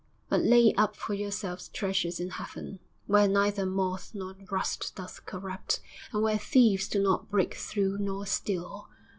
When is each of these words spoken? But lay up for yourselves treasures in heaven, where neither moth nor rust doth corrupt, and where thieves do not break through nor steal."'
But 0.29 0.41
lay 0.43 0.73
up 0.73 0.95
for 0.95 1.13
yourselves 1.13 1.67
treasures 1.67 2.19
in 2.19 2.31
heaven, 2.31 2.79
where 3.05 3.27
neither 3.27 3.67
moth 3.67 4.15
nor 4.15 4.33
rust 4.49 4.93
doth 4.95 5.27
corrupt, 5.27 5.79
and 6.11 6.23
where 6.23 6.39
thieves 6.39 6.87
do 6.87 6.99
not 7.03 7.29
break 7.29 7.53
through 7.53 7.99
nor 7.99 8.25
steal."' 8.25 8.89